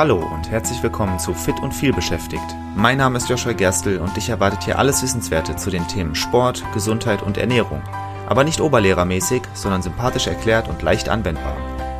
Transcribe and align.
Hallo 0.00 0.16
und 0.16 0.50
herzlich 0.50 0.82
willkommen 0.82 1.18
zu 1.18 1.34
Fit 1.34 1.60
und 1.60 1.74
viel 1.74 1.92
beschäftigt. 1.92 2.56
Mein 2.74 2.96
Name 2.96 3.18
ist 3.18 3.28
Joshua 3.28 3.52
Gerstl 3.52 3.98
und 3.98 4.16
dich 4.16 4.30
erwartet 4.30 4.62
hier 4.62 4.78
alles 4.78 5.02
Wissenswerte 5.02 5.56
zu 5.56 5.68
den 5.68 5.86
Themen 5.88 6.14
Sport, 6.14 6.64
Gesundheit 6.72 7.20
und 7.20 7.36
Ernährung. 7.36 7.82
Aber 8.26 8.42
nicht 8.42 8.62
oberlehrermäßig, 8.62 9.42
sondern 9.52 9.82
sympathisch 9.82 10.26
erklärt 10.26 10.68
und 10.68 10.80
leicht 10.80 11.10
anwendbar. 11.10 11.54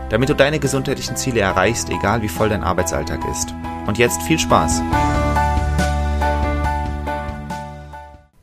Damit 0.08 0.30
du 0.30 0.34
deine 0.34 0.58
gesundheitlichen 0.58 1.16
Ziele 1.16 1.40
erreichst, 1.40 1.90
egal 1.90 2.22
wie 2.22 2.30
voll 2.30 2.48
dein 2.48 2.64
Arbeitsalltag 2.64 3.20
ist. 3.30 3.54
Und 3.86 3.98
jetzt 3.98 4.22
viel 4.22 4.38
Spaß! 4.38 4.80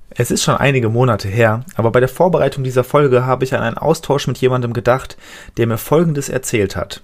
Es 0.10 0.30
ist 0.30 0.44
schon 0.44 0.58
einige 0.58 0.90
Monate 0.90 1.30
her, 1.30 1.64
aber 1.76 1.90
bei 1.90 2.00
der 2.00 2.10
Vorbereitung 2.10 2.64
dieser 2.64 2.84
Folge 2.84 3.26
habe 3.26 3.44
ich 3.44 3.56
an 3.56 3.64
einen 3.64 3.80
Austausch 3.80 4.28
mit 4.28 4.38
jemandem 4.38 4.74
gedacht, 4.74 5.18
der 5.58 5.66
mir 5.66 5.80
Folgendes 5.80 6.30
erzählt 6.30 6.76
hat. 6.76 7.02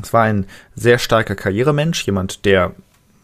Es 0.00 0.12
war 0.12 0.22
ein 0.22 0.46
sehr 0.74 0.98
starker 0.98 1.34
Karrieremensch, 1.34 2.06
jemand, 2.06 2.44
der 2.44 2.72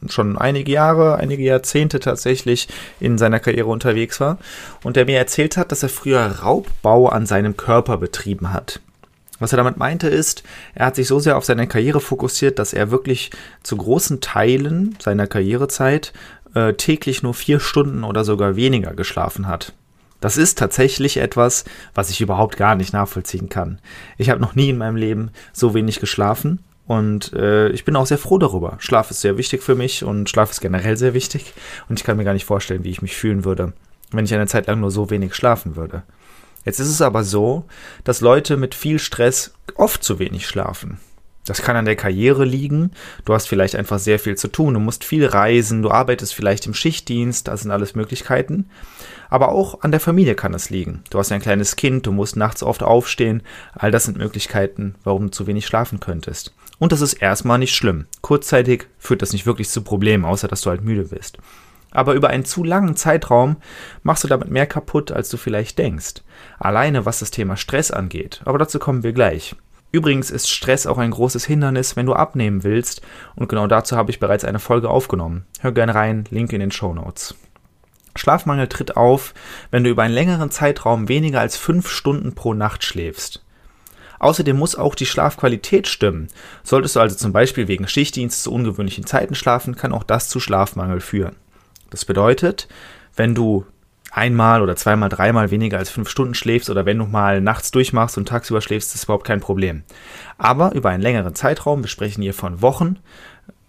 schon 0.08 0.38
einige 0.38 0.70
Jahre, 0.72 1.16
einige 1.16 1.42
Jahrzehnte 1.42 1.98
tatsächlich 1.98 2.68
in 3.00 3.18
seiner 3.18 3.40
Karriere 3.40 3.68
unterwegs 3.68 4.20
war 4.20 4.38
und 4.84 4.96
der 4.96 5.06
mir 5.06 5.18
erzählt 5.18 5.56
hat, 5.56 5.72
dass 5.72 5.82
er 5.82 5.88
früher 5.88 6.20
Raubbau 6.20 7.08
an 7.08 7.26
seinem 7.26 7.56
Körper 7.56 7.96
betrieben 7.96 8.52
hat. 8.52 8.80
Was 9.40 9.52
er 9.52 9.56
damit 9.56 9.76
meinte 9.76 10.08
ist, 10.08 10.42
er 10.74 10.86
hat 10.86 10.96
sich 10.96 11.06
so 11.06 11.20
sehr 11.20 11.36
auf 11.36 11.44
seine 11.44 11.66
Karriere 11.66 12.00
fokussiert, 12.00 12.58
dass 12.58 12.72
er 12.72 12.90
wirklich 12.90 13.30
zu 13.62 13.76
großen 13.76 14.20
Teilen 14.20 14.96
seiner 15.00 15.26
Karrierezeit 15.26 16.12
äh, 16.54 16.74
täglich 16.74 17.22
nur 17.22 17.34
vier 17.34 17.60
Stunden 17.60 18.04
oder 18.04 18.24
sogar 18.24 18.56
weniger 18.56 18.94
geschlafen 18.94 19.46
hat. 19.46 19.72
Das 20.20 20.36
ist 20.36 20.58
tatsächlich 20.58 21.18
etwas, 21.18 21.64
was 21.94 22.10
ich 22.10 22.20
überhaupt 22.20 22.56
gar 22.56 22.74
nicht 22.74 22.92
nachvollziehen 22.92 23.48
kann. 23.48 23.78
Ich 24.16 24.30
habe 24.30 24.40
noch 24.40 24.54
nie 24.54 24.70
in 24.70 24.78
meinem 24.78 24.96
Leben 24.96 25.30
so 25.52 25.74
wenig 25.74 26.00
geschlafen 26.00 26.60
und 26.86 27.32
äh, 27.34 27.68
ich 27.68 27.84
bin 27.84 27.94
auch 27.94 28.06
sehr 28.06 28.18
froh 28.18 28.38
darüber. 28.38 28.76
Schlaf 28.80 29.10
ist 29.10 29.20
sehr 29.20 29.36
wichtig 29.38 29.62
für 29.62 29.74
mich 29.74 30.02
und 30.02 30.28
Schlaf 30.28 30.50
ist 30.50 30.60
generell 30.60 30.96
sehr 30.96 31.14
wichtig 31.14 31.54
und 31.88 32.00
ich 32.00 32.04
kann 32.04 32.16
mir 32.16 32.24
gar 32.24 32.32
nicht 32.32 32.46
vorstellen, 32.46 32.82
wie 32.82 32.90
ich 32.90 33.02
mich 33.02 33.16
fühlen 33.16 33.44
würde, 33.44 33.74
wenn 34.10 34.24
ich 34.24 34.34
eine 34.34 34.46
Zeit 34.46 34.66
lang 34.66 34.80
nur 34.80 34.90
so 34.90 35.10
wenig 35.10 35.34
schlafen 35.34 35.76
würde. 35.76 36.02
Jetzt 36.64 36.80
ist 36.80 36.88
es 36.88 37.00
aber 37.00 37.22
so, 37.22 37.64
dass 38.04 38.20
Leute 38.20 38.56
mit 38.56 38.74
viel 38.74 38.98
Stress 38.98 39.54
oft 39.76 40.02
zu 40.02 40.18
wenig 40.18 40.46
schlafen. 40.46 40.98
Das 41.48 41.62
kann 41.62 41.76
an 41.76 41.84
der 41.84 41.96
Karriere 41.96 42.44
liegen. 42.44 42.90
Du 43.24 43.34
hast 43.34 43.48
vielleicht 43.48 43.76
einfach 43.76 43.98
sehr 43.98 44.18
viel 44.18 44.36
zu 44.36 44.48
tun. 44.48 44.74
Du 44.74 44.80
musst 44.80 45.04
viel 45.04 45.26
reisen. 45.26 45.82
Du 45.82 45.90
arbeitest 45.90 46.34
vielleicht 46.34 46.66
im 46.66 46.74
Schichtdienst. 46.74 47.48
Das 47.48 47.62
sind 47.62 47.70
alles 47.70 47.94
Möglichkeiten. 47.94 48.68
Aber 49.30 49.50
auch 49.50 49.82
an 49.82 49.90
der 49.90 50.00
Familie 50.00 50.34
kann 50.34 50.54
es 50.54 50.70
liegen. 50.70 51.02
Du 51.10 51.18
hast 51.18 51.32
ein 51.32 51.40
kleines 51.40 51.76
Kind. 51.76 52.06
Du 52.06 52.12
musst 52.12 52.36
nachts 52.36 52.62
oft 52.62 52.82
aufstehen. 52.82 53.42
All 53.74 53.90
das 53.90 54.04
sind 54.04 54.18
Möglichkeiten, 54.18 54.94
warum 55.04 55.26
du 55.26 55.30
zu 55.30 55.46
wenig 55.46 55.66
schlafen 55.66 56.00
könntest. 56.00 56.54
Und 56.78 56.92
das 56.92 57.00
ist 57.00 57.14
erstmal 57.14 57.58
nicht 57.58 57.74
schlimm. 57.74 58.06
Kurzzeitig 58.20 58.86
führt 58.98 59.22
das 59.22 59.32
nicht 59.32 59.46
wirklich 59.46 59.68
zu 59.68 59.82
Problemen, 59.82 60.24
außer 60.24 60.48
dass 60.48 60.60
du 60.62 60.70
halt 60.70 60.84
müde 60.84 61.04
bist. 61.04 61.38
Aber 61.90 62.14
über 62.14 62.28
einen 62.28 62.44
zu 62.44 62.62
langen 62.64 62.96
Zeitraum 62.96 63.56
machst 64.02 64.24
du 64.24 64.28
damit 64.28 64.50
mehr 64.50 64.66
kaputt, 64.66 65.10
als 65.10 65.30
du 65.30 65.36
vielleicht 65.36 65.78
denkst. 65.78 66.22
Alleine 66.58 67.06
was 67.06 67.20
das 67.20 67.30
Thema 67.30 67.56
Stress 67.56 67.90
angeht. 67.90 68.42
Aber 68.44 68.58
dazu 68.58 68.78
kommen 68.78 69.02
wir 69.02 69.12
gleich. 69.12 69.56
Übrigens 69.90 70.30
ist 70.30 70.50
Stress 70.50 70.86
auch 70.86 70.98
ein 70.98 71.10
großes 71.10 71.44
Hindernis, 71.46 71.96
wenn 71.96 72.06
du 72.06 72.12
abnehmen 72.12 72.62
willst, 72.62 73.00
und 73.36 73.48
genau 73.48 73.66
dazu 73.66 73.96
habe 73.96 74.10
ich 74.10 74.20
bereits 74.20 74.44
eine 74.44 74.58
Folge 74.58 74.90
aufgenommen. 74.90 75.46
Hör 75.60 75.72
gerne 75.72 75.94
rein, 75.94 76.24
Link 76.30 76.52
in 76.52 76.60
den 76.60 76.70
Show 76.70 76.92
Notes. 76.92 77.34
Schlafmangel 78.14 78.68
tritt 78.68 78.96
auf, 78.96 79.32
wenn 79.70 79.84
du 79.84 79.90
über 79.90 80.02
einen 80.02 80.14
längeren 80.14 80.50
Zeitraum 80.50 81.08
weniger 81.08 81.40
als 81.40 81.56
fünf 81.56 81.88
Stunden 81.88 82.34
pro 82.34 82.52
Nacht 82.52 82.84
schläfst. 82.84 83.44
Außerdem 84.18 84.56
muss 84.56 84.74
auch 84.74 84.94
die 84.94 85.06
Schlafqualität 85.06 85.86
stimmen. 85.86 86.28
Solltest 86.64 86.96
du 86.96 87.00
also 87.00 87.16
zum 87.16 87.32
Beispiel 87.32 87.68
wegen 87.68 87.86
Schichtdienst 87.86 88.42
zu 88.42 88.52
ungewöhnlichen 88.52 89.06
Zeiten 89.06 89.36
schlafen, 89.36 89.76
kann 89.76 89.92
auch 89.92 90.02
das 90.02 90.28
zu 90.28 90.40
Schlafmangel 90.40 91.00
führen. 91.00 91.36
Das 91.90 92.04
bedeutet, 92.04 92.68
wenn 93.14 93.34
du 93.34 93.64
einmal 94.10 94.62
oder 94.62 94.76
zweimal, 94.76 95.08
dreimal 95.08 95.50
weniger 95.50 95.78
als 95.78 95.90
fünf 95.90 96.08
Stunden 96.08 96.34
schläfst 96.34 96.70
oder 96.70 96.86
wenn 96.86 96.98
du 96.98 97.06
mal 97.06 97.40
nachts 97.40 97.70
durchmachst 97.70 98.18
und 98.18 98.28
tagsüber 98.28 98.60
schläfst, 98.60 98.94
ist 98.94 99.04
überhaupt 99.04 99.26
kein 99.26 99.40
Problem. 99.40 99.82
Aber 100.38 100.74
über 100.74 100.90
einen 100.90 101.02
längeren 101.02 101.34
Zeitraum, 101.34 101.82
wir 101.82 101.88
sprechen 101.88 102.22
hier 102.22 102.34
von 102.34 102.62
Wochen, 102.62 102.98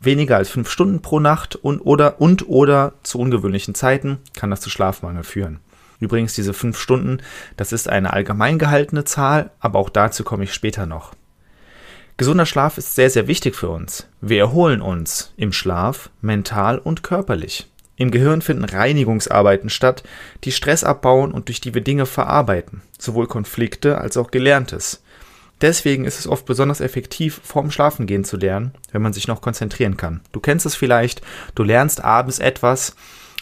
weniger 0.02 0.38
als 0.38 0.50
fünf 0.50 0.70
Stunden 0.70 1.02
pro 1.02 1.20
Nacht 1.20 1.56
und 1.56 1.82
oder, 1.82 2.22
und 2.22 2.48
oder 2.48 2.94
zu 3.04 3.20
ungewöhnlichen 3.20 3.76
Zeiten 3.76 4.20
kann 4.36 4.50
das 4.50 4.62
zu 4.62 4.70
Schlafmangel 4.70 5.24
führen. 5.24 5.60
Übrigens, 6.00 6.34
diese 6.34 6.54
fünf 6.54 6.80
Stunden, 6.80 7.22
das 7.58 7.74
ist 7.74 7.90
eine 7.90 8.14
allgemein 8.14 8.58
gehaltene 8.58 9.04
Zahl, 9.04 9.52
aber 9.60 9.80
auch 9.80 9.90
dazu 9.90 10.24
komme 10.24 10.46
ich 10.46 10.54
später 10.54 10.86
noch. 10.86 11.14
Gesunder 12.16 12.46
Schlaf 12.46 12.78
ist 12.78 12.96
sehr, 12.96 13.10
sehr 13.10 13.28
wichtig 13.28 13.56
für 13.56 13.70
uns. 13.70 14.08
Wir 14.22 14.40
erholen 14.40 14.82
uns 14.82 15.34
im 15.38 15.54
Schlaf 15.54 16.10
mental 16.22 16.78
und 16.78 17.04
körperlich. 17.04 17.68
Im 18.00 18.12
Gehirn 18.12 18.42
finden 18.42 18.64
Reinigungsarbeiten 18.64 19.70
statt, 19.70 20.04
die 20.46 20.54
Stress 20.54 20.86
abbauen 20.86 21.34
und 21.34 21.50
durch 21.50 21.60
die 21.60 21.74
wir 21.74 21.82
Dinge 21.82 22.06
verarbeiten, 22.06 22.82
sowohl 22.98 23.28
Konflikte 23.28 23.98
als 23.98 24.16
auch 24.16 24.32
Gelerntes. 24.32 25.04
Deswegen 25.60 26.06
ist 26.06 26.18
es 26.18 26.26
oft 26.26 26.46
besonders 26.46 26.80
effektiv, 26.80 27.42
vorm 27.44 27.72
Schlafengehen 27.72 28.24
zu 28.24 28.38
lernen, 28.38 28.72
wenn 28.94 29.02
man 29.02 29.12
sich 29.12 29.28
noch 29.28 29.42
konzentrieren 29.42 29.98
kann. 29.98 30.22
Du 30.32 30.40
kennst 30.40 30.66
es 30.66 30.76
vielleicht, 30.76 31.22
du 31.56 31.64
lernst 31.64 32.02
abends 32.02 32.40
etwas 32.40 32.96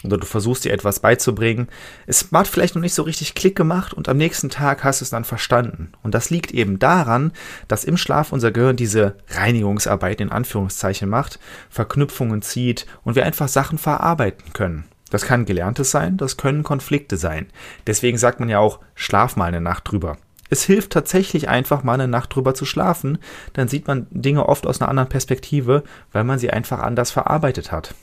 oder 0.04 0.18
du 0.18 0.26
versuchst 0.26 0.64
dir 0.64 0.72
etwas 0.72 1.00
beizubringen. 1.00 1.68
Es 2.06 2.28
hat 2.32 2.48
vielleicht 2.48 2.74
noch 2.74 2.82
nicht 2.82 2.94
so 2.94 3.02
richtig 3.02 3.34
Klick 3.34 3.56
gemacht 3.56 3.92
und 3.92 4.08
am 4.08 4.16
nächsten 4.16 4.50
Tag 4.50 4.84
hast 4.84 5.00
du 5.00 5.04
es 5.04 5.10
dann 5.10 5.24
verstanden. 5.24 5.92
Und 6.02 6.14
das 6.14 6.30
liegt 6.30 6.52
eben 6.52 6.78
daran, 6.78 7.32
dass 7.66 7.84
im 7.84 7.96
Schlaf 7.96 8.32
unser 8.32 8.52
Gehirn 8.52 8.76
diese 8.76 9.16
Reinigungsarbeit 9.30 10.20
in 10.20 10.30
Anführungszeichen 10.30 11.08
macht, 11.08 11.38
Verknüpfungen 11.70 12.42
zieht 12.42 12.86
und 13.04 13.16
wir 13.16 13.24
einfach 13.24 13.48
Sachen 13.48 13.78
verarbeiten 13.78 14.52
können. 14.52 14.84
Das 15.10 15.22
kann 15.22 15.46
Gelerntes 15.46 15.90
sein, 15.90 16.16
das 16.16 16.36
können 16.36 16.62
Konflikte 16.62 17.16
sein. 17.16 17.46
Deswegen 17.86 18.18
sagt 18.18 18.40
man 18.40 18.48
ja 18.48 18.58
auch, 18.58 18.80
schlaf 18.94 19.36
mal 19.36 19.46
eine 19.46 19.60
Nacht 19.60 19.90
drüber. 19.90 20.18
Es 20.50 20.64
hilft 20.64 20.92
tatsächlich 20.92 21.48
einfach 21.48 21.82
mal 21.82 21.94
eine 21.94 22.08
Nacht 22.08 22.34
drüber 22.34 22.54
zu 22.54 22.64
schlafen, 22.64 23.18
dann 23.52 23.68
sieht 23.68 23.86
man 23.86 24.06
Dinge 24.10 24.48
oft 24.48 24.66
aus 24.66 24.80
einer 24.80 24.88
anderen 24.88 25.08
Perspektive, 25.08 25.82
weil 26.12 26.24
man 26.24 26.38
sie 26.38 26.50
einfach 26.50 26.80
anders 26.80 27.10
verarbeitet 27.10 27.70
hat. 27.70 27.94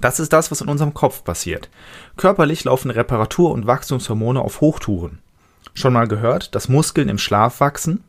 Das 0.00 0.20
ist 0.20 0.32
das, 0.32 0.50
was 0.50 0.60
in 0.60 0.68
unserem 0.68 0.94
Kopf 0.94 1.24
passiert. 1.24 1.68
Körperlich 2.16 2.64
laufen 2.64 2.90
Reparatur- 2.90 3.52
und 3.52 3.66
Wachstumshormone 3.66 4.40
auf 4.40 4.60
Hochtouren. 4.60 5.18
Schon 5.74 5.92
mal 5.92 6.08
gehört, 6.08 6.54
dass 6.54 6.68
Muskeln 6.68 7.08
im 7.08 7.18
Schlaf 7.18 7.60
wachsen? 7.60 8.02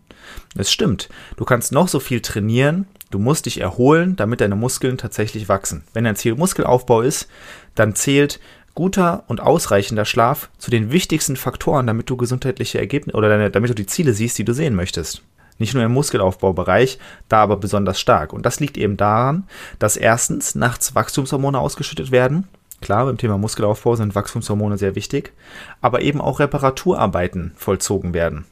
Es 0.56 0.72
stimmt. 0.72 1.10
Du 1.38 1.46
kannst 1.46 1.72
noch 1.72 1.88
so 1.88 2.00
viel 2.00 2.22
trainieren, 2.22 2.88
du 3.10 3.20
musst 3.20 3.46
dich 3.46 3.60
erholen, 3.60 4.16
damit 4.16 4.42
deine 4.42 4.56
Muskeln 4.56 4.98
tatsächlich 4.98 5.50
wachsen. 5.50 5.84
Wenn 5.94 6.04
dein 6.04 6.16
Ziel 6.16 6.36
Muskelaufbau 6.36 7.02
ist, 7.02 7.28
dann 7.76 7.96
zählt 7.96 8.40
guter 8.74 9.26
und 9.28 9.42
ausreichender 9.42 10.06
Schlaf 10.06 10.50
zu 10.58 10.72
den 10.72 10.92
wichtigsten 10.92 11.36
Faktoren, 11.36 11.88
damit 11.88 12.10
du 12.10 12.16
gesundheitliche 12.16 12.80
Ergebnisse 12.80 13.18
oder 13.18 13.50
damit 13.50 13.70
du 13.70 13.76
die 13.76 13.86
Ziele 13.86 14.14
siehst, 14.14 14.38
die 14.38 14.46
du 14.46 14.54
sehen 14.54 14.76
möchtest. 14.76 15.22
Nicht 15.62 15.76
nur 15.76 15.84
im 15.84 15.94
Muskelaufbaubereich, 15.94 16.98
da 17.30 17.44
aber 17.44 17.56
besonders 17.56 18.00
stark. 18.00 18.34
Und 18.34 18.48
das 18.48 18.60
liegt 18.60 18.80
eben 18.80 18.98
daran, 18.98 19.44
dass 19.78 19.96
erstens 19.96 20.56
nachts 20.56 20.96
Wachstumshormone 20.96 21.60
ausgeschüttet 21.60 22.10
werden. 22.10 22.48
Klar, 22.82 23.06
beim 23.06 23.20
Thema 23.20 23.38
Muskelaufbau 23.38 23.96
sind 23.96 24.16
Wachstumshormone 24.16 24.80
sehr 24.80 24.96
wichtig, 24.96 25.34
aber 25.80 26.02
eben 26.02 26.20
auch 26.20 26.40
Reparaturarbeiten 26.40 27.52
vollzogen 27.56 28.16
werden. 28.16 28.46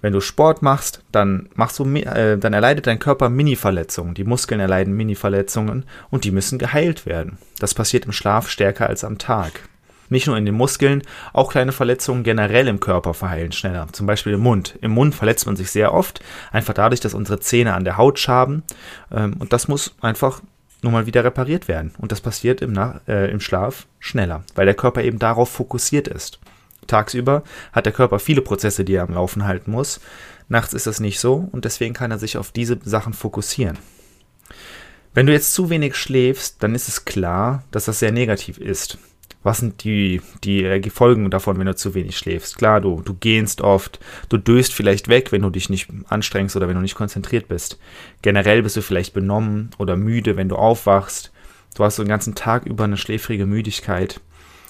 Wenn 0.00 0.12
du 0.12 0.20
Sport 0.20 0.62
machst, 0.62 1.04
dann 1.12 1.48
machst 1.54 1.78
du, 1.78 1.84
äh, 1.94 2.36
dann 2.36 2.52
erleidet 2.52 2.88
dein 2.88 2.98
Körper 2.98 3.28
Mini-Verletzungen. 3.28 4.14
Die 4.14 4.24
Muskeln 4.24 4.60
erleiden 4.60 4.96
Mini-Verletzungen 4.96 5.84
und 6.10 6.24
die 6.24 6.32
müssen 6.32 6.58
geheilt 6.58 7.06
werden. 7.06 7.38
Das 7.60 7.72
passiert 7.72 8.06
im 8.06 8.12
Schlaf 8.12 8.48
stärker 8.48 8.88
als 8.88 9.04
am 9.04 9.18
Tag. 9.18 9.68
Nicht 10.12 10.26
nur 10.26 10.36
in 10.36 10.44
den 10.44 10.54
Muskeln, 10.54 11.02
auch 11.32 11.50
kleine 11.50 11.72
Verletzungen 11.72 12.22
generell 12.22 12.68
im 12.68 12.80
Körper 12.80 13.14
verheilen 13.14 13.50
schneller. 13.50 13.88
Zum 13.92 14.06
Beispiel 14.06 14.34
im 14.34 14.40
Mund. 14.40 14.78
Im 14.82 14.90
Mund 14.90 15.14
verletzt 15.14 15.46
man 15.46 15.56
sich 15.56 15.70
sehr 15.70 15.94
oft, 15.94 16.20
einfach 16.50 16.74
dadurch, 16.74 17.00
dass 17.00 17.14
unsere 17.14 17.40
Zähne 17.40 17.72
an 17.72 17.84
der 17.84 17.96
Haut 17.96 18.18
schaben. 18.18 18.62
Ähm, 19.10 19.36
und 19.38 19.54
das 19.54 19.68
muss 19.68 19.94
einfach 20.02 20.42
nur 20.82 20.92
mal 20.92 21.06
wieder 21.06 21.24
repariert 21.24 21.66
werden. 21.66 21.94
Und 21.96 22.12
das 22.12 22.20
passiert 22.20 22.60
im, 22.60 22.74
Nach 22.74 23.00
äh, 23.08 23.30
im 23.30 23.40
Schlaf 23.40 23.86
schneller, 24.00 24.44
weil 24.54 24.66
der 24.66 24.74
Körper 24.74 25.02
eben 25.02 25.18
darauf 25.18 25.48
fokussiert 25.48 26.08
ist. 26.08 26.40
Tagsüber 26.86 27.42
hat 27.72 27.86
der 27.86 27.94
Körper 27.94 28.18
viele 28.18 28.42
Prozesse, 28.42 28.84
die 28.84 28.96
er 28.96 29.04
am 29.04 29.14
Laufen 29.14 29.46
halten 29.46 29.70
muss. 29.70 29.98
Nachts 30.46 30.74
ist 30.74 30.86
das 30.86 31.00
nicht 31.00 31.20
so 31.20 31.48
und 31.52 31.64
deswegen 31.64 31.94
kann 31.94 32.10
er 32.10 32.18
sich 32.18 32.36
auf 32.36 32.52
diese 32.52 32.78
Sachen 32.84 33.14
fokussieren. 33.14 33.78
Wenn 35.14 35.24
du 35.24 35.32
jetzt 35.32 35.54
zu 35.54 35.70
wenig 35.70 35.96
schläfst, 35.96 36.62
dann 36.62 36.74
ist 36.74 36.88
es 36.88 37.06
klar, 37.06 37.64
dass 37.70 37.86
das 37.86 38.00
sehr 38.00 38.12
negativ 38.12 38.58
ist 38.58 38.98
was 39.42 39.58
sind 39.58 39.82
die, 39.84 40.20
die 40.44 40.90
Folgen 40.90 41.30
davon, 41.30 41.58
wenn 41.58 41.66
du 41.66 41.74
zu 41.74 41.94
wenig 41.94 42.16
schläfst? 42.16 42.58
Klar, 42.58 42.80
du, 42.80 43.02
du 43.02 43.14
gähnst 43.14 43.60
oft, 43.60 43.98
du 44.28 44.36
döst 44.36 44.72
vielleicht 44.72 45.08
weg, 45.08 45.32
wenn 45.32 45.42
du 45.42 45.50
dich 45.50 45.68
nicht 45.68 45.88
anstrengst 46.08 46.56
oder 46.56 46.68
wenn 46.68 46.76
du 46.76 46.82
nicht 46.82 46.94
konzentriert 46.94 47.48
bist. 47.48 47.78
Generell 48.22 48.62
bist 48.62 48.76
du 48.76 48.82
vielleicht 48.82 49.14
benommen 49.14 49.70
oder 49.78 49.96
müde, 49.96 50.36
wenn 50.36 50.48
du 50.48 50.56
aufwachst. 50.56 51.32
Du 51.74 51.84
hast 51.84 51.96
so 51.96 52.04
den 52.04 52.08
ganzen 52.08 52.34
Tag 52.34 52.66
über 52.66 52.84
eine 52.84 52.96
schläfrige 52.96 53.46
Müdigkeit. 53.46 54.20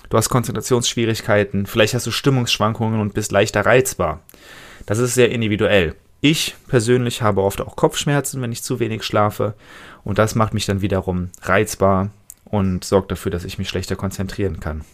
Du 0.08 0.16
hast 0.16 0.28
Konzentrationsschwierigkeiten, 0.28 1.66
vielleicht 1.66 1.94
hast 1.94 2.06
du 2.06 2.10
Stimmungsschwankungen 2.10 3.00
und 3.00 3.14
bist 3.14 3.32
leichter 3.32 3.64
reizbar. 3.64 4.22
Das 4.86 4.98
ist 4.98 5.14
sehr 5.14 5.30
individuell. 5.30 5.94
Ich 6.20 6.54
persönlich 6.68 7.20
habe 7.20 7.42
oft 7.42 7.60
auch 7.60 7.76
Kopfschmerzen, 7.76 8.40
wenn 8.40 8.52
ich 8.52 8.62
zu 8.62 8.78
wenig 8.78 9.02
schlafe. 9.02 9.54
Und 10.04 10.18
das 10.18 10.34
macht 10.34 10.54
mich 10.54 10.66
dann 10.66 10.80
wiederum 10.80 11.30
reizbar 11.42 12.10
und 12.52 12.84
sorgt 12.84 13.10
dafür, 13.10 13.32
dass 13.32 13.44
ich 13.44 13.58
mich 13.58 13.70
schlechter 13.70 13.96
konzentrieren 13.96 14.60
kann. 14.60 14.84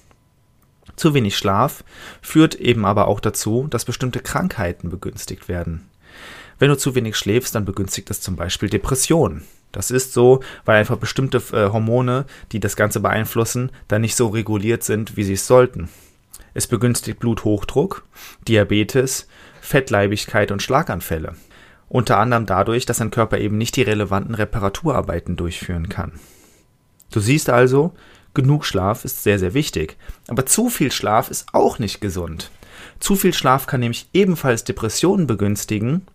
Zu 0.94 1.12
wenig 1.12 1.36
Schlaf 1.36 1.82
führt 2.22 2.54
eben 2.54 2.86
aber 2.86 3.08
auch 3.08 3.18
dazu, 3.18 3.66
dass 3.68 3.84
bestimmte 3.84 4.20
Krankheiten 4.20 4.90
begünstigt 4.90 5.48
werden. 5.48 5.88
Wenn 6.60 6.70
du 6.70 6.78
zu 6.78 6.94
wenig 6.94 7.16
schläfst, 7.16 7.56
dann 7.56 7.64
begünstigt 7.64 8.08
das 8.10 8.20
zum 8.20 8.36
Beispiel 8.36 8.70
Depressionen. 8.70 9.42
Das 9.72 9.90
ist 9.90 10.12
so, 10.12 10.40
weil 10.64 10.76
einfach 10.76 10.96
bestimmte 10.98 11.38
äh, 11.52 11.70
Hormone, 11.72 12.26
die 12.52 12.60
das 12.60 12.76
Ganze 12.76 13.00
beeinflussen, 13.00 13.70
dann 13.88 14.02
nicht 14.02 14.14
so 14.14 14.28
reguliert 14.28 14.84
sind, 14.84 15.16
wie 15.16 15.24
sie 15.24 15.34
es 15.34 15.48
sollten. 15.48 15.88
Es 16.54 16.68
begünstigt 16.68 17.18
Bluthochdruck, 17.18 18.04
Diabetes, 18.46 19.26
Fettleibigkeit 19.60 20.52
und 20.52 20.62
Schlaganfälle. 20.62 21.34
Unter 21.88 22.18
anderem 22.18 22.46
dadurch, 22.46 22.86
dass 22.86 22.98
dein 22.98 23.10
Körper 23.10 23.38
eben 23.38 23.58
nicht 23.58 23.74
die 23.76 23.82
relevanten 23.82 24.36
Reparaturarbeiten 24.36 25.36
durchführen 25.36 25.88
kann. 25.88 26.12
Du 27.10 27.20
siehst 27.20 27.50
also, 27.50 27.94
genug 28.34 28.64
Schlaf 28.64 29.04
ist 29.04 29.22
sehr, 29.22 29.38
sehr 29.38 29.54
wichtig. 29.54 29.96
Aber 30.28 30.46
zu 30.46 30.68
viel 30.68 30.92
Schlaf 30.92 31.30
ist 31.30 31.46
auch 31.52 31.78
nicht 31.78 32.00
gesund. 32.00 32.50
Zu 33.00 33.16
viel 33.16 33.34
Schlaf 33.34 33.66
kann 33.66 33.80
nämlich 33.80 34.08
ebenfalls 34.12 34.64
Depressionen 34.64 35.26
begünstigen 35.26 36.06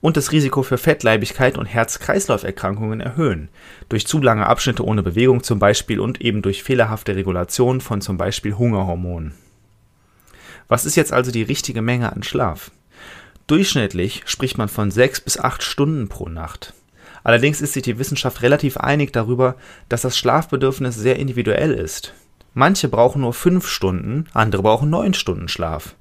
und 0.00 0.16
das 0.16 0.32
Risiko 0.32 0.62
für 0.62 0.78
Fettleibigkeit 0.78 1.58
und 1.58 1.66
Herz-Kreislauf-Erkrankungen 1.66 3.00
erhöhen. 3.00 3.48
Durch 3.88 4.06
zu 4.06 4.20
lange 4.20 4.46
Abschnitte 4.46 4.84
ohne 4.84 5.02
Bewegung 5.02 5.42
zum 5.42 5.58
Beispiel 5.58 6.00
und 6.00 6.20
eben 6.20 6.42
durch 6.42 6.62
fehlerhafte 6.62 7.16
Regulation 7.16 7.80
von 7.80 8.00
zum 8.00 8.16
Beispiel 8.16 8.54
Hungerhormonen. 8.54 9.34
Was 10.68 10.84
ist 10.84 10.96
jetzt 10.96 11.12
also 11.12 11.30
die 11.30 11.42
richtige 11.42 11.82
Menge 11.82 12.12
an 12.12 12.22
Schlaf? 12.22 12.70
Durchschnittlich 13.46 14.22
spricht 14.26 14.58
man 14.58 14.68
von 14.68 14.90
sechs 14.90 15.20
bis 15.20 15.38
acht 15.38 15.62
Stunden 15.62 16.08
pro 16.08 16.28
Nacht. 16.28 16.74
Allerdings 17.28 17.60
ist 17.60 17.74
sich 17.74 17.82
die 17.82 17.98
Wissenschaft 17.98 18.40
relativ 18.40 18.78
einig 18.78 19.12
darüber, 19.12 19.56
dass 19.90 20.00
das 20.00 20.16
Schlafbedürfnis 20.16 20.96
sehr 20.96 21.16
individuell 21.16 21.74
ist. 21.74 22.14
Manche 22.54 22.88
brauchen 22.88 23.20
nur 23.20 23.34
fünf 23.34 23.68
Stunden, 23.68 24.24
andere 24.32 24.62
brauchen 24.62 24.88
neun 24.88 25.12
Stunden 25.12 25.46
Schlaf. 25.46 25.94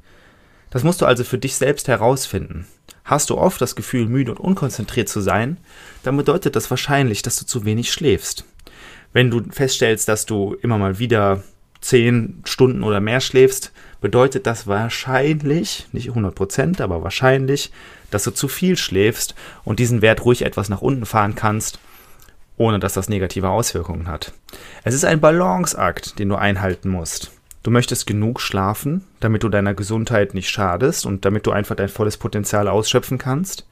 Das 0.69 0.85
musst 0.85 1.01
du 1.01 1.05
also 1.05 1.25
für 1.25 1.37
dich 1.37 1.57
selbst 1.57 1.89
herausfinden. 1.89 2.65
Hast 3.03 3.29
du 3.29 3.37
oft 3.37 3.59
das 3.59 3.75
Gefühl, 3.75 4.05
müde 4.05 4.31
und 4.31 4.39
unkonzentriert 4.39 5.09
zu 5.09 5.19
sein, 5.19 5.57
dann 6.01 6.15
bedeutet 6.15 6.55
das 6.55 6.69
wahrscheinlich, 6.69 7.23
dass 7.23 7.37
du 7.37 7.45
zu 7.45 7.65
wenig 7.65 7.91
schläfst. 7.91 8.45
Wenn 9.11 9.29
du 9.29 9.43
feststellst, 9.51 10.07
dass 10.07 10.25
du 10.25 10.55
immer 10.61 10.77
mal 10.77 10.97
wieder 10.97 11.43
zehn 11.81 12.41
Stunden 12.45 12.83
oder 12.83 13.01
mehr 13.01 13.19
schläfst, 13.19 13.73
bedeutet 14.01 14.47
das 14.47 14.67
wahrscheinlich, 14.67 15.87
nicht 15.91 16.09
100%, 16.09 16.81
aber 16.81 17.03
wahrscheinlich, 17.03 17.71
dass 18.11 18.23
du 18.23 18.31
zu 18.31 18.47
viel 18.47 18.77
schläfst 18.77 19.35
und 19.63 19.79
diesen 19.79 20.01
Wert 20.01 20.25
ruhig 20.25 20.43
etwas 20.43 20.69
nach 20.69 20.81
unten 20.81 21.05
fahren 21.05 21.35
kannst, 21.35 21.79
ohne 22.57 22.79
dass 22.79 22.93
das 22.93 23.09
negative 23.09 23.49
Auswirkungen 23.49 24.07
hat. 24.07 24.33
Es 24.83 24.93
ist 24.93 25.05
ein 25.05 25.21
Balanceakt, 25.21 26.19
den 26.19 26.29
du 26.29 26.35
einhalten 26.35 26.89
musst. 26.89 27.31
Du 27.63 27.71
möchtest 27.71 28.07
genug 28.07 28.39
schlafen, 28.39 29.03
damit 29.19 29.43
du 29.43 29.49
deiner 29.49 29.73
Gesundheit 29.73 30.33
nicht 30.33 30.49
schadest 30.49 31.05
und 31.05 31.25
damit 31.25 31.45
du 31.45 31.51
einfach 31.51 31.75
dein 31.75 31.89
volles 31.89 32.17
Potenzial 32.17 32.67
ausschöpfen 32.67 33.17
kannst. 33.17 33.67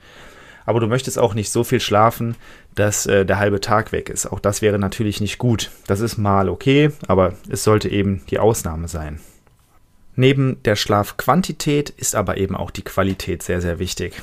Aber 0.66 0.80
du 0.80 0.88
möchtest 0.88 1.20
auch 1.20 1.34
nicht 1.34 1.52
so 1.52 1.64
viel 1.64 1.80
schlafen, 1.80 2.36
dass 2.74 3.06
äh, 3.06 3.26
der 3.26 3.40
halbe 3.40 3.62
Tag 3.62 3.92
weg 3.92 4.10
ist. 4.10 4.26
Auch 4.26 4.40
das 4.40 4.62
wäre 4.62 4.80
natürlich 4.80 5.22
nicht 5.22 5.38
gut. 5.38 5.72
Das 5.88 6.00
ist 6.00 6.18
mal 6.18 6.50
okay, 6.50 6.92
aber 7.08 7.34
es 7.48 7.64
sollte 7.64 7.88
eben 7.88 8.24
die 8.30 8.40
Ausnahme 8.40 8.88
sein. 8.88 9.20
Neben 10.16 10.62
der 10.64 10.76
Schlafquantität 10.76 11.90
ist 11.90 12.16
aber 12.16 12.38
eben 12.38 12.56
auch 12.56 12.72
die 12.72 12.84
Qualität 12.84 13.44
sehr, 13.44 13.62
sehr 13.62 13.80
wichtig. 13.80 14.22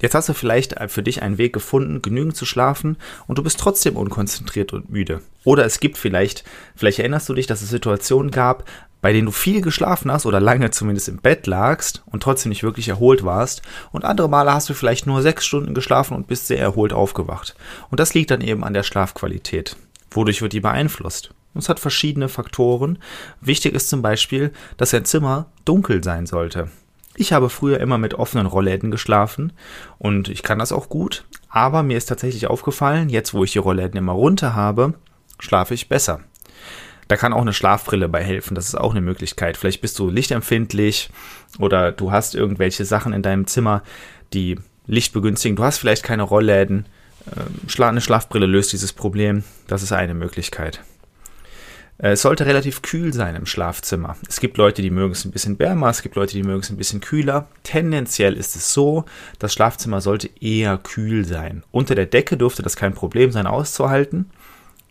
Jetzt 0.00 0.14
hast 0.14 0.28
du 0.28 0.34
vielleicht 0.34 0.74
für 0.88 1.04
dich 1.04 1.22
einen 1.22 1.38
Weg 1.38 1.52
gefunden, 1.52 2.02
genügend 2.02 2.36
zu 2.36 2.44
schlafen 2.44 2.96
und 3.28 3.38
du 3.38 3.44
bist 3.44 3.60
trotzdem 3.60 3.96
unkonzentriert 3.96 4.72
und 4.72 4.90
müde. 4.90 5.20
Oder 5.44 5.64
es 5.64 5.78
gibt 5.78 5.98
vielleicht, 5.98 6.42
vielleicht 6.74 6.98
erinnerst 6.98 7.28
du 7.28 7.34
dich, 7.34 7.46
dass 7.46 7.62
es 7.62 7.70
Situationen 7.70 8.32
gab, 8.32 8.64
bei 9.00 9.12
denen 9.12 9.26
du 9.26 9.32
viel 9.32 9.60
geschlafen 9.60 10.10
hast 10.10 10.26
oder 10.26 10.40
lange 10.40 10.70
zumindest 10.70 11.08
im 11.08 11.18
Bett 11.18 11.46
lagst 11.46 12.02
und 12.06 12.22
trotzdem 12.22 12.48
nicht 12.48 12.62
wirklich 12.64 12.88
erholt 12.88 13.22
warst. 13.22 13.62
Und 13.92 14.04
andere 14.04 14.28
Male 14.28 14.52
hast 14.52 14.68
du 14.68 14.74
vielleicht 14.74 15.06
nur 15.06 15.22
sechs 15.22 15.44
Stunden 15.44 15.74
geschlafen 15.74 16.16
und 16.16 16.26
bist 16.26 16.48
sehr 16.48 16.58
erholt 16.58 16.92
aufgewacht. 16.92 17.54
Und 17.90 18.00
das 18.00 18.14
liegt 18.14 18.30
dann 18.30 18.40
eben 18.40 18.64
an 18.64 18.74
der 18.74 18.82
Schlafqualität. 18.82 19.76
Wodurch 20.10 20.42
wird 20.42 20.54
die 20.54 20.60
beeinflusst? 20.60 21.30
Es 21.54 21.68
hat 21.68 21.80
verschiedene 21.80 22.28
Faktoren. 22.28 22.98
Wichtig 23.40 23.74
ist 23.74 23.88
zum 23.88 24.02
Beispiel, 24.02 24.52
dass 24.76 24.94
ein 24.94 25.04
Zimmer 25.04 25.46
dunkel 25.64 26.02
sein 26.02 26.26
sollte. 26.26 26.70
Ich 27.16 27.32
habe 27.32 27.48
früher 27.48 27.78
immer 27.78 27.96
mit 27.96 28.14
offenen 28.14 28.46
Rollläden 28.46 28.90
geschlafen 28.90 29.52
und 29.98 30.28
ich 30.28 30.42
kann 30.42 30.58
das 30.58 30.72
auch 30.72 30.88
gut, 30.88 31.24
aber 31.48 31.84
mir 31.84 31.96
ist 31.96 32.06
tatsächlich 32.06 32.48
aufgefallen, 32.48 33.08
jetzt 33.08 33.34
wo 33.34 33.44
ich 33.44 33.52
die 33.52 33.58
Rollläden 33.58 33.96
immer 33.96 34.12
runter 34.12 34.54
habe, 34.56 34.94
schlafe 35.38 35.74
ich 35.74 35.88
besser. 35.88 36.20
Da 37.06 37.16
kann 37.16 37.32
auch 37.32 37.42
eine 37.42 37.52
Schlafbrille 37.52 38.08
bei 38.08 38.24
helfen, 38.24 38.56
das 38.56 38.66
ist 38.66 38.74
auch 38.74 38.90
eine 38.90 39.00
Möglichkeit. 39.00 39.56
Vielleicht 39.56 39.80
bist 39.80 39.98
du 39.98 40.10
lichtempfindlich 40.10 41.10
oder 41.58 41.92
du 41.92 42.10
hast 42.10 42.34
irgendwelche 42.34 42.84
Sachen 42.84 43.12
in 43.12 43.22
deinem 43.22 43.46
Zimmer, 43.46 43.82
die 44.32 44.58
Licht 44.86 45.12
begünstigen. 45.12 45.56
Du 45.56 45.64
hast 45.64 45.78
vielleicht 45.78 46.02
keine 46.02 46.22
Rollläden. 46.24 46.86
Ähm, 47.36 47.84
eine 47.84 48.00
Schlafbrille 48.00 48.46
löst 48.46 48.72
dieses 48.72 48.92
Problem. 48.92 49.44
Das 49.66 49.82
ist 49.82 49.92
eine 49.92 50.14
Möglichkeit. 50.14 50.80
Äh, 51.98 52.10
es 52.10 52.22
sollte 52.22 52.46
relativ 52.46 52.82
kühl 52.82 53.12
sein 53.12 53.36
im 53.36 53.46
Schlafzimmer. 53.46 54.16
Es 54.28 54.40
gibt 54.40 54.56
Leute, 54.56 54.82
die 54.82 54.90
mögen 54.90 55.12
es 55.12 55.24
ein 55.24 55.30
bisschen 55.30 55.58
wärmer, 55.58 55.88
es 55.88 56.02
gibt 56.02 56.16
Leute, 56.16 56.34
die 56.34 56.42
mögen 56.42 56.60
es 56.60 56.70
ein 56.70 56.76
bisschen 56.76 57.00
kühler. 57.00 57.48
Tendenziell 57.62 58.34
ist 58.34 58.56
es 58.56 58.72
so, 58.72 59.04
das 59.38 59.52
Schlafzimmer 59.52 60.00
sollte 60.00 60.30
eher 60.40 60.78
kühl 60.78 61.24
sein. 61.24 61.62
Unter 61.70 61.94
der 61.94 62.06
Decke 62.06 62.36
dürfte 62.36 62.62
das 62.62 62.76
kein 62.76 62.94
Problem 62.94 63.32
sein 63.32 63.46
auszuhalten. 63.46 64.30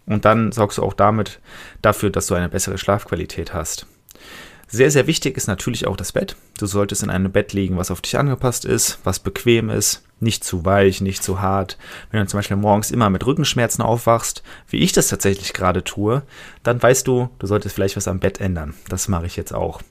Und 0.06 0.26
dann 0.26 0.52
sorgst 0.52 0.80
du 0.80 0.84
auch 0.84 0.94
damit 0.94 1.40
dafür, 1.82 2.10
dass 2.10 2.28
du 2.28 2.36
eine 2.36 2.50
bessere 2.50 2.78
Schlafqualität 2.78 3.54
hast. 3.54 3.88
Sehr, 4.68 4.90
sehr 4.90 5.08
wichtig 5.08 5.38
ist 5.38 5.48
natürlich 5.48 5.86
auch 5.88 5.98
das 5.98 6.14
Bett. 6.14 6.36
Du 6.58 6.66
solltest 6.66 7.04
in 7.04 7.10
einem 7.10 7.32
Bett 7.32 7.54
liegen, 7.54 7.78
was 7.78 7.92
auf 7.92 8.02
dich 8.02 8.18
angepasst 8.18 8.66
ist, 8.66 9.00
was 9.04 9.20
bequem 9.20 9.70
ist, 9.70 10.04
nicht 10.20 10.44
zu 10.44 10.66
weich, 10.66 11.02
nicht 11.02 11.24
zu 11.24 11.42
hart. 11.42 11.78
Wenn 12.10 12.22
du 12.22 12.28
zum 12.28 12.40
Beispiel 12.40 12.58
morgens 12.58 12.90
immer 12.90 13.10
mit 13.10 13.26
Rückenschmerzen 13.26 13.84
aufwachst, 13.84 14.42
wie 14.68 14.80
ich 14.80 14.92
das 14.92 15.10
tatsächlich 15.10 15.54
gerade 15.54 15.84
tue, 15.84 16.24
dann 16.64 16.82
weißt 16.82 17.06
du, 17.08 17.30
du 17.40 17.48
solltest 17.48 17.76
vielleicht 17.76 17.98
was 17.98 18.08
am 18.08 18.20
Bett 18.20 18.40
ändern. 18.40 18.74
Das 18.90 19.08
mache 19.08 19.28
ich 19.28 19.36
jetzt 19.36 19.54
auch. 19.54 19.82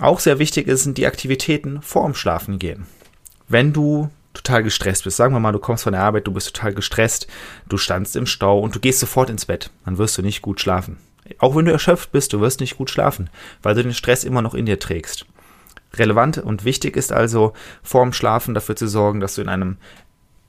Auch 0.00 0.20
sehr 0.20 0.38
wichtig 0.38 0.68
sind 0.78 0.98
die 0.98 1.06
Aktivitäten 1.06 1.82
vorm 1.82 2.14
Schlafen 2.14 2.58
gehen. 2.58 2.86
Wenn 3.48 3.72
du 3.72 4.10
total 4.34 4.62
gestresst 4.62 5.04
bist, 5.04 5.16
sagen 5.16 5.34
wir 5.34 5.40
mal, 5.40 5.52
du 5.52 5.58
kommst 5.58 5.84
von 5.84 5.92
der 5.92 6.02
Arbeit, 6.02 6.26
du 6.26 6.32
bist 6.32 6.54
total 6.54 6.74
gestresst, 6.74 7.26
du 7.68 7.78
standst 7.78 8.14
im 8.14 8.26
Stau 8.26 8.60
und 8.60 8.74
du 8.74 8.80
gehst 8.80 9.00
sofort 9.00 9.30
ins 9.30 9.46
Bett, 9.46 9.70
dann 9.84 9.98
wirst 9.98 10.16
du 10.18 10.22
nicht 10.22 10.42
gut 10.42 10.60
schlafen. 10.60 10.98
Auch 11.38 11.56
wenn 11.56 11.64
du 11.64 11.72
erschöpft 11.72 12.12
bist, 12.12 12.32
du 12.32 12.40
wirst 12.40 12.60
nicht 12.60 12.76
gut 12.76 12.90
schlafen, 12.90 13.30
weil 13.62 13.74
du 13.74 13.82
den 13.82 13.94
Stress 13.94 14.24
immer 14.24 14.42
noch 14.42 14.54
in 14.54 14.66
dir 14.66 14.78
trägst. 14.78 15.26
Relevant 15.94 16.38
und 16.38 16.64
wichtig 16.64 16.96
ist 16.96 17.12
also, 17.12 17.52
vorm 17.82 18.12
Schlafen 18.12 18.54
dafür 18.54 18.76
zu 18.76 18.86
sorgen, 18.86 19.20
dass 19.20 19.34
du 19.34 19.42
in 19.42 19.48
einem 19.48 19.78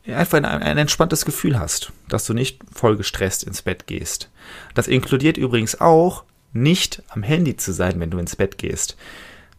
einfach 0.07 0.37
ein, 0.37 0.45
ein 0.45 0.77
entspanntes 0.77 1.25
Gefühl 1.25 1.59
hast, 1.59 1.91
dass 2.07 2.25
du 2.25 2.33
nicht 2.33 2.59
voll 2.73 2.97
gestresst 2.97 3.43
ins 3.43 3.61
Bett 3.61 3.87
gehst. 3.87 4.29
Das 4.73 4.87
inkludiert 4.87 5.37
übrigens 5.37 5.79
auch, 5.79 6.23
nicht 6.51 7.03
am 7.09 7.23
Handy 7.23 7.57
zu 7.57 7.71
sein, 7.71 7.99
wenn 7.99 8.09
du 8.09 8.17
ins 8.17 8.35
Bett 8.35 8.57
gehst. 8.57 8.97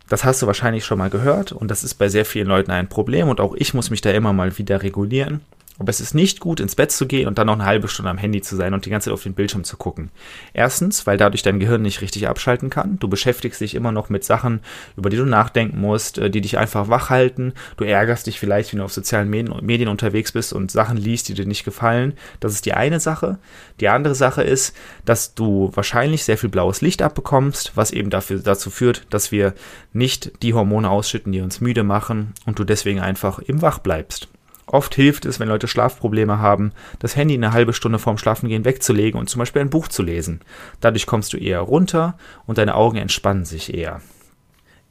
Das 0.09 0.25
hast 0.25 0.43
du 0.43 0.47
wahrscheinlich 0.47 0.85
schon 0.85 0.99
mal 0.99 1.11
gehört 1.11 1.53
und 1.53 1.71
das 1.71 1.85
ist 1.85 1.95
bei 1.95 2.09
sehr 2.09 2.25
vielen 2.25 2.49
Leuten 2.49 2.73
ein 2.73 2.89
Problem 2.89 3.29
und 3.29 3.41
auch 3.41 3.55
ich 3.55 3.75
muss 3.75 3.91
mich 3.91 4.01
da 4.01 4.11
immer 4.11 4.33
mal 4.33 4.59
wieder 4.59 4.83
regulieren. 4.83 5.41
Aber 5.81 5.89
es 5.89 6.01
ist 6.01 6.15
nicht 6.15 6.41
gut, 6.41 6.61
ins 6.61 6.77
Bett 6.77 6.93
zu 6.93 7.07
gehen 7.07 7.27
und 7.27 7.39
dann 7.39 7.47
noch 7.47 7.55
eine 7.55 7.65
halbe 7.65 7.89
Stunde 7.89 8.11
am 8.11 8.19
Handy 8.19 8.43
zu 8.43 8.55
sein 8.55 8.75
und 8.75 8.85
die 8.85 8.91
ganze 8.91 9.07
Zeit 9.07 9.15
auf 9.15 9.23
den 9.23 9.33
Bildschirm 9.33 9.65
zu 9.65 9.79
gucken. 9.79 10.11
Erstens, 10.53 11.07
weil 11.07 11.17
dadurch 11.17 11.43
dein 11.43 11.59
Gehirn 11.59 11.81
nicht 11.81 12.03
richtig 12.03 12.29
abschalten 12.29 12.69
kann. 12.69 12.99
Du 12.99 13.09
beschäftigst 13.09 13.63
dich 13.63 13.75
immer 13.75 13.91
noch 13.91 14.11
mit 14.11 14.23
Sachen, 14.23 14.61
über 14.99 15.09
die 15.09 15.17
du 15.17 15.25
nachdenken 15.25 15.81
musst, 15.81 16.19
äh, 16.19 16.29
die 16.29 16.43
dich 16.43 16.59
einfach 16.59 16.91
wach 16.91 17.09
halten. 17.09 17.55
Du 17.79 17.85
ärgerst 17.85 18.27
dich 18.27 18.39
vielleicht, 18.39 18.73
wenn 18.73 18.81
du 18.81 18.85
auf 18.85 18.93
sozialen 18.93 19.31
Medien 19.31 19.89
unterwegs 19.89 20.33
bist 20.33 20.53
und 20.53 20.71
Sachen 20.71 20.99
liest, 20.99 21.31
die 21.31 21.35
dir 21.35 21.47
nicht 21.47 21.65
gefallen. 21.65 22.13
Das 22.41 22.53
ist 22.53 22.67
die 22.67 22.75
eine 22.75 23.01
Sache. 23.01 23.39
Die 23.81 23.89
andere 23.89 24.15
Sache 24.15 24.43
ist, 24.43 24.77
dass 25.07 25.35
du 25.35 25.71
wahrscheinlich 25.75 26.25
sehr 26.25 26.37
viel 26.37 26.51
blaues 26.51 26.83
Licht 26.83 27.01
abbekommst, 27.01 27.73
was 27.75 27.91
eben 27.91 28.11
dafür, 28.11 28.41
dazu 28.41 28.69
führt, 28.69 29.07
dass 29.09 29.33
wir 29.33 29.55
nicht 29.95 30.43
die 30.43 30.53
Hormone 30.53 30.91
ausschütten, 30.91 31.33
die 31.33 31.41
uns 31.41 31.63
müde 31.63 31.85
machen 31.85 32.35
und 32.45 32.59
du 32.59 32.65
deswegen 32.65 33.01
einfach 33.01 33.39
im 33.39 33.63
Wach 33.63 33.79
bleibst. 33.79 34.29
Oft 34.73 34.95
hilft 34.95 35.25
es, 35.25 35.41
wenn 35.41 35.49
Leute 35.49 35.67
Schlafprobleme 35.67 36.39
haben, 36.39 36.71
das 37.01 37.17
Handy 37.17 37.35
eine 37.35 37.53
halbe 37.53 37.73
Stunde 37.73 37.99
vorm 37.99 38.19
Schlafengehen 38.19 38.65
wegzulegen 38.65 39.19
und 39.19 39.29
zum 39.29 39.41
Beispiel 39.41 39.63
ein 39.63 39.71
Buch 39.71 39.89
zu 39.89 40.05
lesen. 40.05 40.43
Dadurch 40.81 41.07
kommst 41.07 41.33
du 41.33 41.39
eher 41.39 41.59
runter 41.59 42.17
und 42.47 42.57
deine 42.57 42.77
Augen 42.77 42.97
entspannen 42.97 43.45
sich 43.45 43.75
eher. 43.75 44.01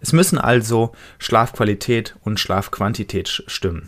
Es 0.01 0.11
müssen 0.11 0.37
also 0.37 0.91
Schlafqualität 1.17 2.17
und 2.25 2.41
Schlafquantität 2.41 3.29
stimmen. 3.47 3.87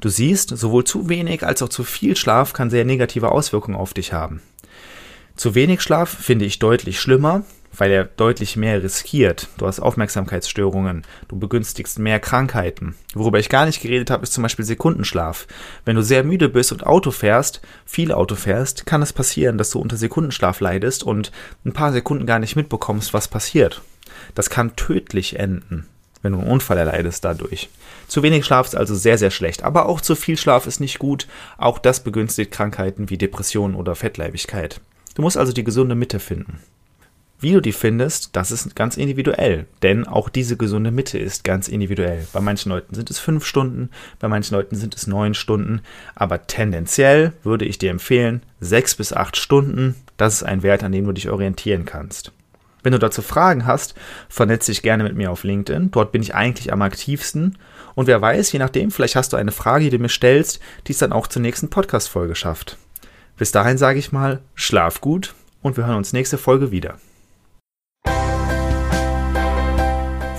Du 0.00 0.10
siehst, 0.10 0.56
sowohl 0.56 0.84
zu 0.84 1.08
wenig 1.08 1.44
als 1.44 1.60
auch 1.60 1.70
zu 1.70 1.82
viel 1.82 2.16
Schlaf 2.16 2.52
kann 2.52 2.70
sehr 2.70 2.84
negative 2.84 3.32
Auswirkungen 3.32 3.76
auf 3.76 3.94
dich 3.94 4.12
haben. 4.12 4.42
Zu 5.34 5.56
wenig 5.56 5.80
Schlaf 5.82 6.08
finde 6.08 6.44
ich 6.44 6.60
deutlich 6.60 7.00
schlimmer, 7.00 7.42
weil 7.78 7.90
er 7.90 8.04
deutlich 8.04 8.56
mehr 8.56 8.82
riskiert. 8.82 9.48
Du 9.58 9.66
hast 9.66 9.80
Aufmerksamkeitsstörungen, 9.80 11.04
du 11.28 11.38
begünstigst 11.38 11.98
mehr 11.98 12.20
Krankheiten. 12.20 12.94
Worüber 13.14 13.38
ich 13.38 13.48
gar 13.48 13.66
nicht 13.66 13.82
geredet 13.82 14.10
habe, 14.10 14.22
ist 14.22 14.32
zum 14.32 14.42
Beispiel 14.42 14.64
Sekundenschlaf. 14.64 15.46
Wenn 15.84 15.96
du 15.96 16.02
sehr 16.02 16.24
müde 16.24 16.48
bist 16.48 16.72
und 16.72 16.86
Auto 16.86 17.10
fährst, 17.10 17.60
viel 17.84 18.12
Auto 18.12 18.34
fährst, 18.34 18.86
kann 18.86 19.02
es 19.02 19.12
passieren, 19.12 19.58
dass 19.58 19.70
du 19.70 19.78
unter 19.78 19.96
Sekundenschlaf 19.96 20.60
leidest 20.60 21.02
und 21.02 21.32
ein 21.64 21.72
paar 21.72 21.92
Sekunden 21.92 22.26
gar 22.26 22.38
nicht 22.38 22.56
mitbekommst, 22.56 23.14
was 23.14 23.28
passiert. 23.28 23.82
Das 24.34 24.50
kann 24.50 24.76
tödlich 24.76 25.38
enden, 25.38 25.86
wenn 26.22 26.32
du 26.32 26.38
einen 26.38 26.50
Unfall 26.50 26.78
erleidest 26.78 27.24
dadurch. 27.24 27.68
Zu 28.08 28.22
wenig 28.22 28.44
Schlaf 28.44 28.66
ist 28.66 28.76
also 28.76 28.94
sehr, 28.94 29.18
sehr 29.18 29.30
schlecht. 29.30 29.62
Aber 29.64 29.86
auch 29.86 30.00
zu 30.00 30.14
viel 30.14 30.36
Schlaf 30.36 30.66
ist 30.66 30.80
nicht 30.80 30.98
gut. 30.98 31.26
Auch 31.58 31.78
das 31.78 32.00
begünstigt 32.00 32.52
Krankheiten 32.52 33.10
wie 33.10 33.18
Depressionen 33.18 33.74
oder 33.74 33.94
Fettleibigkeit. 33.94 34.80
Du 35.14 35.22
musst 35.22 35.36
also 35.36 35.52
die 35.52 35.64
gesunde 35.64 35.94
Mitte 35.94 36.20
finden. 36.20 36.60
Wie 37.38 37.52
du 37.52 37.60
die 37.60 37.72
findest, 37.72 38.34
das 38.34 38.50
ist 38.50 38.74
ganz 38.74 38.96
individuell, 38.96 39.66
denn 39.82 40.06
auch 40.06 40.30
diese 40.30 40.56
gesunde 40.56 40.90
Mitte 40.90 41.18
ist 41.18 41.44
ganz 41.44 41.68
individuell. 41.68 42.26
Bei 42.32 42.40
manchen 42.40 42.70
Leuten 42.70 42.94
sind 42.94 43.10
es 43.10 43.18
fünf 43.18 43.44
Stunden, 43.44 43.90
bei 44.18 44.28
manchen 44.28 44.54
Leuten 44.54 44.74
sind 44.74 44.94
es 44.94 45.06
neun 45.06 45.34
Stunden, 45.34 45.82
aber 46.14 46.46
tendenziell 46.46 47.34
würde 47.42 47.66
ich 47.66 47.76
dir 47.76 47.90
empfehlen, 47.90 48.42
sechs 48.60 48.94
bis 48.94 49.12
acht 49.12 49.36
Stunden, 49.36 49.96
das 50.16 50.36
ist 50.36 50.42
ein 50.44 50.62
Wert, 50.62 50.82
an 50.82 50.92
dem 50.92 51.04
du 51.04 51.12
dich 51.12 51.28
orientieren 51.28 51.84
kannst. 51.84 52.32
Wenn 52.82 52.92
du 52.92 52.98
dazu 52.98 53.20
Fragen 53.20 53.66
hast, 53.66 53.94
vernetze 54.30 54.70
dich 54.70 54.80
gerne 54.80 55.02
mit 55.02 55.14
mir 55.14 55.30
auf 55.30 55.44
LinkedIn, 55.44 55.90
dort 55.90 56.12
bin 56.12 56.22
ich 56.22 56.34
eigentlich 56.34 56.72
am 56.72 56.80
aktivsten 56.80 57.58
und 57.94 58.06
wer 58.06 58.22
weiß, 58.22 58.50
je 58.52 58.60
nachdem, 58.60 58.90
vielleicht 58.90 59.16
hast 59.16 59.34
du 59.34 59.36
eine 59.36 59.52
Frage, 59.52 59.84
die 59.84 59.90
du 59.90 59.98
mir 59.98 60.08
stellst, 60.08 60.58
die 60.86 60.92
es 60.92 60.98
dann 60.98 61.12
auch 61.12 61.26
zur 61.26 61.42
nächsten 61.42 61.68
Podcast-Folge 61.68 62.34
schafft. 62.34 62.78
Bis 63.36 63.52
dahin 63.52 63.76
sage 63.76 63.98
ich 63.98 64.10
mal, 64.10 64.40
schlaf 64.54 65.02
gut 65.02 65.34
und 65.60 65.76
wir 65.76 65.84
hören 65.84 65.98
uns 65.98 66.14
nächste 66.14 66.38
Folge 66.38 66.70
wieder. 66.70 66.98